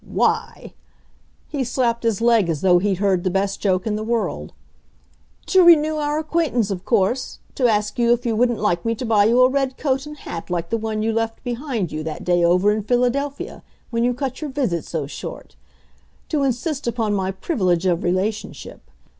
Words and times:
"Why!" 0.03 0.73
He 1.47 1.63
slapped 1.63 2.01
his 2.01 2.21
leg 2.21 2.49
as 2.49 2.61
though 2.61 2.79
he'd 2.79 2.97
heard 2.97 3.23
the 3.23 3.29
best 3.29 3.61
joke 3.61 3.85
in 3.85 3.95
the 3.97 4.03
world. 4.03 4.51
"To 5.45 5.63
renew 5.63 5.97
our 5.97 6.17
acquaintance, 6.17 6.71
of 6.71 6.85
course. 6.85 7.37
To 7.53 7.67
ask 7.67 7.99
you 7.99 8.11
if 8.11 8.25
you 8.25 8.35
wouldn't 8.35 8.57
like 8.57 8.83
me 8.83 8.95
to 8.95 9.05
buy 9.05 9.25
you 9.25 9.39
a 9.43 9.47
red 9.47 9.77
coat 9.77 10.07
and 10.07 10.17
hat 10.17 10.49
like 10.49 10.71
the 10.71 10.77
one 10.79 11.03
you 11.03 11.13
left 11.13 11.43
behind 11.43 11.91
you 11.91 12.01
that 12.01 12.23
day 12.23 12.43
over 12.43 12.71
in 12.71 12.81
Philadelphia, 12.81 13.61
when 13.91 14.03
you 14.03 14.15
cut 14.15 14.41
your 14.41 14.49
visit 14.49 14.85
so 14.85 15.05
short. 15.05 15.55
To 16.29 16.41
insist 16.41 16.87
upon 16.87 17.13
my 17.13 17.29
privilege 17.29 17.85
of 17.85 18.01
relationship. 18.03 18.89